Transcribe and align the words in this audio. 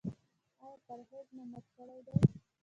ایا 0.63 0.73
پرهیز 0.87 1.27
مو 1.35 1.43
مات 1.51 1.65
کړی 1.77 1.99
دی؟ 2.05 2.15